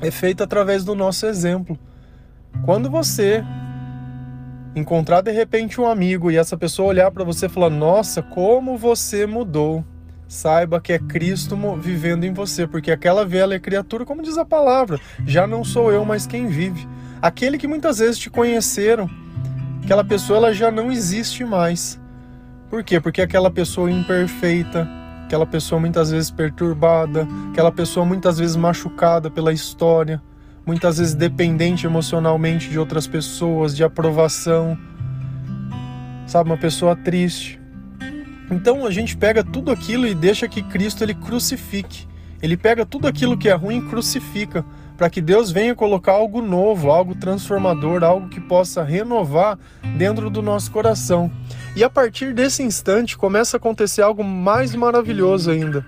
é 0.00 0.10
feita 0.10 0.44
através 0.44 0.82
do 0.82 0.94
nosso 0.94 1.26
exemplo. 1.26 1.78
Quando 2.64 2.88
você 2.88 3.44
encontrar 4.74 5.20
de 5.20 5.30
repente 5.30 5.78
um 5.78 5.86
amigo 5.86 6.30
e 6.30 6.38
essa 6.38 6.56
pessoa 6.56 6.88
olhar 6.88 7.10
para 7.10 7.22
você 7.22 7.44
e 7.44 7.48
falar: 7.50 7.68
Nossa, 7.68 8.22
como 8.22 8.78
você 8.78 9.26
mudou. 9.26 9.84
Saiba 10.26 10.80
que 10.80 10.94
é 10.94 10.98
Cristo 10.98 11.54
vivendo 11.78 12.24
em 12.24 12.32
você, 12.32 12.66
porque 12.66 12.90
aquela 12.90 13.26
velha 13.26 13.60
criatura, 13.60 14.06
como 14.06 14.22
diz 14.22 14.38
a 14.38 14.44
palavra, 14.46 14.98
já 15.26 15.46
não 15.46 15.62
sou 15.62 15.92
eu, 15.92 16.02
mas 16.02 16.26
quem 16.26 16.46
vive. 16.46 16.88
Aquele 17.20 17.58
que 17.58 17.68
muitas 17.68 17.98
vezes 17.98 18.16
te 18.16 18.30
conheceram, 18.30 19.06
aquela 19.82 20.02
pessoa 20.02 20.38
ela 20.38 20.54
já 20.54 20.70
não 20.70 20.90
existe 20.90 21.44
mais. 21.44 22.02
Por 22.74 22.82
quê? 22.82 22.98
Porque 22.98 23.22
aquela 23.22 23.52
pessoa 23.52 23.88
imperfeita, 23.88 24.88
aquela 25.24 25.46
pessoa 25.46 25.80
muitas 25.80 26.10
vezes 26.10 26.28
perturbada, 26.28 27.24
aquela 27.52 27.70
pessoa 27.70 28.04
muitas 28.04 28.38
vezes 28.38 28.56
machucada 28.56 29.30
pela 29.30 29.52
história, 29.52 30.20
muitas 30.66 30.98
vezes 30.98 31.14
dependente 31.14 31.86
emocionalmente 31.86 32.68
de 32.68 32.76
outras 32.76 33.06
pessoas, 33.06 33.76
de 33.76 33.84
aprovação, 33.84 34.76
sabe, 36.26 36.50
uma 36.50 36.56
pessoa 36.56 36.96
triste. 36.96 37.60
Então 38.50 38.84
a 38.84 38.90
gente 38.90 39.16
pega 39.16 39.44
tudo 39.44 39.70
aquilo 39.70 40.04
e 40.04 40.12
deixa 40.12 40.48
que 40.48 40.60
Cristo 40.60 41.04
ele 41.04 41.14
crucifique. 41.14 42.08
Ele 42.42 42.56
pega 42.56 42.84
tudo 42.84 43.06
aquilo 43.06 43.38
que 43.38 43.48
é 43.48 43.54
ruim 43.54 43.78
e 43.78 43.88
crucifica 43.88 44.64
para 44.96 45.10
que 45.10 45.20
Deus 45.20 45.50
venha 45.50 45.74
colocar 45.74 46.12
algo 46.12 46.40
novo, 46.40 46.90
algo 46.90 47.14
transformador, 47.14 48.04
algo 48.04 48.28
que 48.28 48.40
possa 48.40 48.82
renovar 48.82 49.58
dentro 49.96 50.30
do 50.30 50.40
nosso 50.40 50.70
coração. 50.70 51.30
E 51.74 51.82
a 51.82 51.90
partir 51.90 52.32
desse 52.32 52.62
instante 52.62 53.16
começa 53.16 53.56
a 53.56 53.58
acontecer 53.58 54.02
algo 54.02 54.22
mais 54.22 54.74
maravilhoso 54.74 55.50
ainda, 55.50 55.84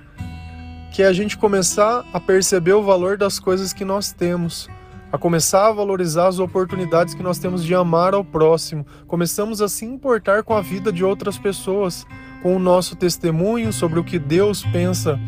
que 0.92 1.02
é 1.02 1.06
a 1.06 1.12
gente 1.12 1.36
começar 1.36 2.04
a 2.12 2.18
perceber 2.18 2.72
o 2.72 2.82
valor 2.82 3.16
das 3.16 3.38
coisas 3.38 3.72
que 3.72 3.84
nós 3.84 4.10
temos, 4.10 4.68
a 5.12 5.16
começar 5.16 5.68
a 5.68 5.72
valorizar 5.72 6.26
as 6.26 6.40
oportunidades 6.40 7.14
que 7.14 7.22
nós 7.22 7.38
temos 7.38 7.64
de 7.64 7.74
amar 7.74 8.12
ao 8.12 8.24
próximo. 8.24 8.84
Começamos 9.06 9.62
a 9.62 9.68
se 9.68 9.84
importar 9.84 10.42
com 10.42 10.54
a 10.54 10.60
vida 10.60 10.92
de 10.92 11.04
outras 11.04 11.38
pessoas, 11.38 12.04
com 12.42 12.56
o 12.56 12.58
nosso 12.58 12.96
testemunho 12.96 13.72
sobre 13.72 14.00
o 14.00 14.04
que 14.04 14.18
Deus 14.18 14.64
pensa 14.64 15.18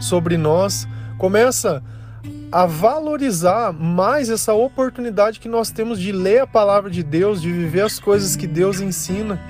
sobre 0.00 0.36
nós. 0.36 0.88
Começa 1.16 1.82
valorizar 2.66 3.72
mais 3.72 4.30
essa 4.30 4.54
oportunidade 4.54 5.40
que 5.40 5.48
nós 5.48 5.70
temos 5.70 6.00
de 6.00 6.12
ler 6.12 6.40
a 6.40 6.46
palavra 6.46 6.90
de 6.90 7.02
Deus, 7.02 7.42
de 7.42 7.52
viver 7.52 7.82
as 7.82 8.00
coisas 8.00 8.36
que 8.36 8.46
Deus 8.46 8.80
ensina, 8.80 9.40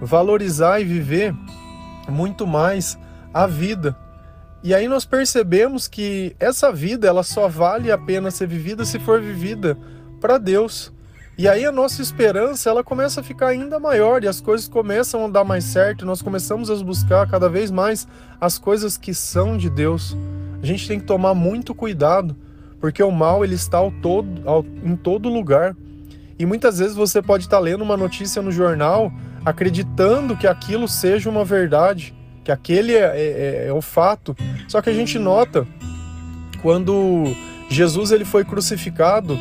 valorizar 0.00 0.80
e 0.80 0.84
viver 0.84 1.34
muito 2.08 2.46
mais 2.46 2.98
a 3.34 3.46
vida. 3.46 3.96
E 4.62 4.74
aí 4.74 4.88
nós 4.88 5.04
percebemos 5.04 5.88
que 5.88 6.34
essa 6.38 6.72
vida 6.72 7.06
ela 7.06 7.22
só 7.22 7.48
vale 7.48 7.90
a 7.90 7.98
pena 7.98 8.30
ser 8.30 8.46
vivida 8.46 8.84
se 8.84 8.98
for 8.98 9.20
vivida 9.20 9.76
para 10.20 10.38
Deus. 10.38 10.92
E 11.38 11.46
aí 11.48 11.64
a 11.66 11.72
nossa 11.72 12.00
esperança 12.00 12.70
ela 12.70 12.82
começa 12.82 13.20
a 13.20 13.24
ficar 13.24 13.48
ainda 13.48 13.78
maior 13.78 14.24
e 14.24 14.28
as 14.28 14.40
coisas 14.40 14.66
começam 14.66 15.24
a 15.24 15.28
dar 15.28 15.44
mais 15.44 15.64
certo, 15.64 16.06
nós 16.06 16.22
começamos 16.22 16.70
a 16.70 16.76
buscar 16.76 17.28
cada 17.28 17.48
vez 17.48 17.70
mais 17.70 18.08
as 18.40 18.56
coisas 18.56 18.96
que 18.96 19.12
são 19.12 19.56
de 19.56 19.68
Deus 19.68 20.16
a 20.66 20.68
gente 20.68 20.88
tem 20.88 20.98
que 20.98 21.06
tomar 21.06 21.32
muito 21.32 21.72
cuidado, 21.72 22.36
porque 22.80 23.00
o 23.00 23.10
mal 23.12 23.44
ele 23.44 23.54
está 23.54 23.78
ao 23.78 23.92
todo, 23.92 24.42
ao, 24.44 24.64
em 24.82 24.96
todo 24.96 25.28
lugar. 25.28 25.76
E 26.36 26.44
muitas 26.44 26.78
vezes 26.78 26.96
você 26.96 27.22
pode 27.22 27.44
estar 27.44 27.60
lendo 27.60 27.82
uma 27.82 27.96
notícia 27.96 28.42
no 28.42 28.50
jornal 28.50 29.12
acreditando 29.44 30.36
que 30.36 30.46
aquilo 30.46 30.88
seja 30.88 31.30
uma 31.30 31.44
verdade, 31.44 32.12
que 32.42 32.50
aquele 32.50 32.94
é, 32.94 32.98
é, 32.98 33.64
é, 33.64 33.66
é 33.68 33.72
o 33.72 33.80
fato. 33.80 34.36
Só 34.66 34.82
que 34.82 34.90
a 34.90 34.92
gente 34.92 35.20
nota 35.20 35.64
quando 36.60 37.24
Jesus 37.70 38.10
ele 38.10 38.24
foi 38.24 38.44
crucificado, 38.44 39.38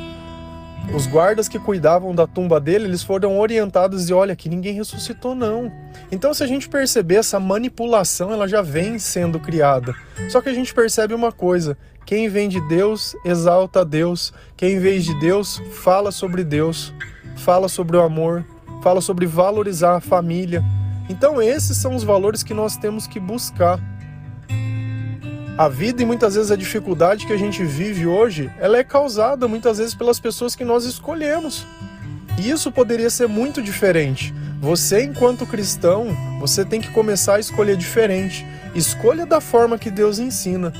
os 0.93 1.07
guardas 1.07 1.47
que 1.47 1.59
cuidavam 1.59 2.13
da 2.13 2.27
tumba 2.27 2.59
dele, 2.59 2.85
eles 2.85 3.03
foram 3.03 3.39
orientados 3.39 4.09
e 4.09 4.13
olha 4.13 4.35
que 4.35 4.49
ninguém 4.49 4.73
ressuscitou 4.73 5.35
não. 5.35 5.71
Então 6.11 6.33
se 6.33 6.43
a 6.43 6.47
gente 6.47 6.69
perceber 6.69 7.15
essa 7.15 7.39
manipulação, 7.39 8.31
ela 8.31 8.47
já 8.47 8.61
vem 8.61 8.99
sendo 8.99 9.39
criada. 9.39 9.93
Só 10.29 10.41
que 10.41 10.49
a 10.49 10.53
gente 10.53 10.73
percebe 10.73 11.13
uma 11.13 11.31
coisa, 11.31 11.77
quem 12.05 12.29
vem 12.29 12.47
de 12.47 12.61
Deus 12.61 13.15
exalta 13.25 13.81
a 13.81 13.83
Deus, 13.83 14.33
quem 14.55 14.79
vem 14.79 14.99
de 14.99 15.13
Deus 15.19 15.61
fala 15.71 16.11
sobre 16.11 16.43
Deus, 16.43 16.93
fala 17.35 17.67
sobre 17.67 17.97
o 17.97 18.01
amor, 18.01 18.45
fala 18.81 19.01
sobre 19.01 19.25
valorizar 19.25 19.95
a 19.95 20.01
família. 20.01 20.63
Então 21.09 21.41
esses 21.41 21.77
são 21.77 21.95
os 21.95 22.03
valores 22.03 22.43
que 22.43 22.53
nós 22.53 22.77
temos 22.77 23.07
que 23.07 23.19
buscar. 23.19 23.79
A 25.57 25.69
vida 25.69 26.03
e 26.03 26.05
muitas 26.05 26.35
vezes 26.35 26.51
a 26.51 26.55
dificuldade 26.57 27.25
que 27.25 27.31
a 27.31 27.37
gente 27.37 27.63
vive 27.63 28.05
hoje, 28.05 28.51
ela 28.59 28.77
é 28.77 28.83
causada 28.83 29.47
muitas 29.47 29.77
vezes 29.77 29.95
pelas 29.95 30.19
pessoas 30.19 30.53
que 30.53 30.65
nós 30.65 30.83
escolhemos. 30.83 31.65
E 32.37 32.49
isso 32.49 32.69
poderia 32.73 33.09
ser 33.09 33.29
muito 33.29 33.61
diferente. 33.61 34.33
Você, 34.59 35.03
enquanto 35.03 35.45
cristão, 35.45 36.09
você 36.41 36.65
tem 36.65 36.81
que 36.81 36.91
começar 36.91 37.35
a 37.35 37.39
escolher 37.39 37.77
diferente. 37.77 38.45
Escolha 38.75 39.25
da 39.25 39.39
forma 39.39 39.79
que 39.79 39.89
Deus 39.89 40.19
ensina. 40.19 40.73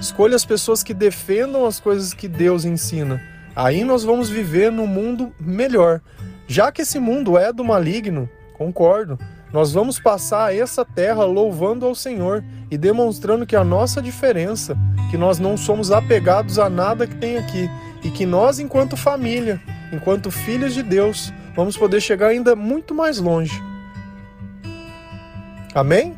Escolha 0.00 0.34
as 0.34 0.46
pessoas 0.46 0.82
que 0.82 0.94
defendam 0.94 1.66
as 1.66 1.78
coisas 1.78 2.14
que 2.14 2.26
Deus 2.26 2.64
ensina. 2.64 3.20
Aí 3.54 3.84
nós 3.84 4.02
vamos 4.02 4.30
viver 4.30 4.72
num 4.72 4.86
mundo 4.86 5.30
melhor. 5.38 6.00
Já 6.46 6.72
que 6.72 6.80
esse 6.80 6.98
mundo 6.98 7.36
é 7.36 7.52
do 7.52 7.62
maligno, 7.62 8.30
concordo. 8.54 9.18
Nós 9.52 9.72
vamos 9.72 10.00
passar 10.00 10.54
essa 10.56 10.84
terra 10.84 11.24
louvando 11.24 11.84
ao 11.84 11.94
Senhor 11.94 12.42
e 12.70 12.78
demonstrando 12.78 13.46
que 13.46 13.54
a 13.54 13.62
nossa 13.62 14.00
diferença, 14.00 14.76
que 15.10 15.18
nós 15.18 15.38
não 15.38 15.58
somos 15.58 15.90
apegados 15.90 16.58
a 16.58 16.70
nada 16.70 17.06
que 17.06 17.16
tem 17.16 17.36
aqui 17.36 17.68
e 18.02 18.10
que 18.10 18.24
nós, 18.24 18.58
enquanto 18.58 18.96
família, 18.96 19.60
enquanto 19.92 20.30
filhos 20.30 20.72
de 20.72 20.82
Deus, 20.82 21.32
vamos 21.54 21.76
poder 21.76 22.00
chegar 22.00 22.28
ainda 22.28 22.56
muito 22.56 22.94
mais 22.94 23.18
longe. 23.18 23.62
Amém? 25.74 26.16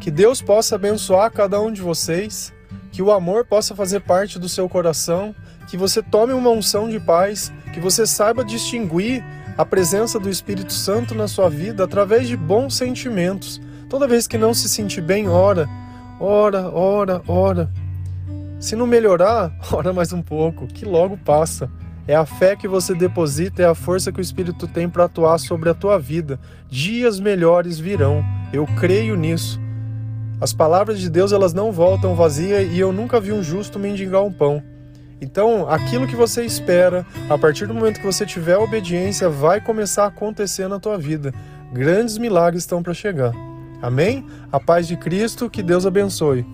Que 0.00 0.10
Deus 0.10 0.40
possa 0.40 0.76
abençoar 0.76 1.30
cada 1.30 1.60
um 1.60 1.70
de 1.70 1.82
vocês, 1.82 2.52
que 2.90 3.02
o 3.02 3.12
amor 3.12 3.44
possa 3.44 3.76
fazer 3.76 4.00
parte 4.00 4.38
do 4.38 4.48
seu 4.48 4.66
coração, 4.68 5.34
que 5.68 5.76
você 5.76 6.02
tome 6.02 6.32
uma 6.32 6.50
unção 6.50 6.88
de 6.88 6.98
paz, 6.98 7.52
que 7.72 7.80
você 7.80 8.06
saiba 8.06 8.44
distinguir 8.44 9.22
a 9.56 9.64
presença 9.64 10.18
do 10.18 10.30
Espírito 10.30 10.72
Santo 10.72 11.14
na 11.14 11.28
sua 11.28 11.48
vida 11.48 11.84
através 11.84 12.26
de 12.26 12.36
bons 12.36 12.74
sentimentos. 12.74 13.60
Toda 13.88 14.08
vez 14.08 14.26
que 14.26 14.38
não 14.38 14.54
se 14.54 14.68
sentir 14.68 15.02
bem, 15.02 15.28
ora, 15.28 15.68
ora, 16.18 16.68
ora, 16.70 17.22
ora. 17.28 17.70
Se 18.58 18.74
não 18.74 18.86
melhorar, 18.86 19.52
ora 19.70 19.92
mais 19.92 20.12
um 20.12 20.22
pouco, 20.22 20.66
que 20.66 20.84
logo 20.84 21.18
passa. 21.18 21.70
É 22.06 22.16
a 22.16 22.26
fé 22.26 22.56
que 22.56 22.66
você 22.66 22.94
deposita, 22.94 23.62
é 23.62 23.66
a 23.66 23.74
força 23.74 24.10
que 24.10 24.18
o 24.18 24.22
Espírito 24.22 24.66
tem 24.66 24.88
para 24.88 25.04
atuar 25.04 25.38
sobre 25.38 25.68
a 25.68 25.74
tua 25.74 25.98
vida. 25.98 26.40
Dias 26.68 27.20
melhores 27.20 27.78
virão. 27.78 28.24
Eu 28.52 28.66
creio 28.78 29.14
nisso. 29.14 29.60
As 30.40 30.52
palavras 30.52 30.98
de 30.98 31.08
Deus 31.08 31.30
elas 31.30 31.52
não 31.52 31.70
voltam 31.70 32.16
vazias 32.16 32.72
e 32.72 32.78
eu 32.78 32.92
nunca 32.92 33.20
vi 33.20 33.32
um 33.32 33.42
justo 33.42 33.78
mendigar 33.78 34.24
um 34.24 34.32
pão. 34.32 34.62
Então, 35.22 35.70
aquilo 35.70 36.08
que 36.08 36.16
você 36.16 36.44
espera, 36.44 37.06
a 37.30 37.38
partir 37.38 37.66
do 37.66 37.72
momento 37.72 38.00
que 38.00 38.04
você 38.04 38.26
tiver 38.26 38.56
obediência, 38.56 39.28
vai 39.28 39.60
começar 39.60 40.02
a 40.02 40.08
acontecer 40.08 40.66
na 40.66 40.80
tua 40.80 40.98
vida. 40.98 41.32
Grandes 41.72 42.18
milagres 42.18 42.64
estão 42.64 42.82
para 42.82 42.92
chegar. 42.92 43.32
Amém? 43.80 44.26
A 44.50 44.58
paz 44.58 44.88
de 44.88 44.96
Cristo, 44.96 45.48
que 45.48 45.62
Deus 45.62 45.86
abençoe. 45.86 46.44